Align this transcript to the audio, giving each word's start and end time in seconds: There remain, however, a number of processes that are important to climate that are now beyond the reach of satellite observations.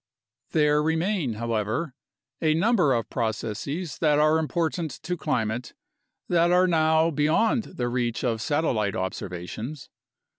There 0.49 0.81
remain, 0.81 1.33
however, 1.33 1.93
a 2.41 2.55
number 2.55 2.91
of 2.91 3.07
processes 3.11 3.99
that 3.99 4.17
are 4.17 4.39
important 4.39 4.89
to 5.03 5.15
climate 5.15 5.75
that 6.27 6.51
are 6.51 6.65
now 6.65 7.11
beyond 7.11 7.65
the 7.77 7.87
reach 7.87 8.23
of 8.23 8.41
satellite 8.41 8.95
observations. 8.95 9.91